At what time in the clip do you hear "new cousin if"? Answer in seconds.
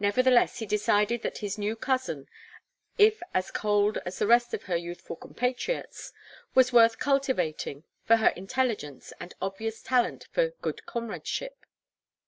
1.58-3.22